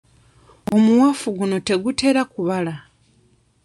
[0.75, 2.73] Omuwafu guno tegutera kubala.